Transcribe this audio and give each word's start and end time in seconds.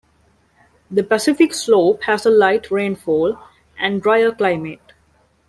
The 0.89 1.03
Pacific 1.03 1.53
slope 1.53 2.01
has 2.05 2.25
a 2.25 2.31
light 2.31 2.71
rainfall 2.71 3.37
and 3.77 4.01
dryer 4.01 4.31
climate. 4.31 4.93